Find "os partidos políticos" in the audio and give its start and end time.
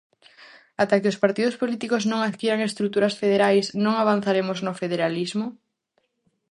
1.13-2.03